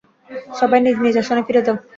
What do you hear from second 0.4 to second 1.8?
সবাই নিজ নিজ আসনে ফিরে যাও!